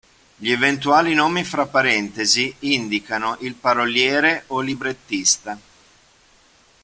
[0.35, 5.59] Gli eventuali nomi fra parentesi indicano il paroliere o librettista.